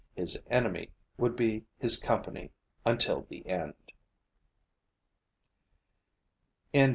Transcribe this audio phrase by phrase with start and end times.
[0.15, 2.49] His enemy would be his company
[2.85, 3.75] until the end.